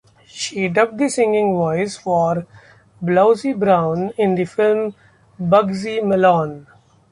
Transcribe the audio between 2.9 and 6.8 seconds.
Blousey Brown in the film "Bugsy Malone".